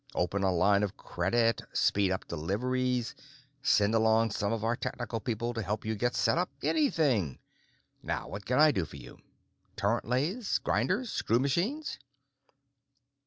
[0.15, 3.13] Open a line of credit, speed up deliveries,
[3.61, 7.37] send along some of our technical people to help you get set up—anything.
[8.01, 9.19] Now, what can I do for you?
[9.75, 10.57] Turret lathes?
[10.57, 11.11] Grinders?
[11.11, 11.99] Screw machines?"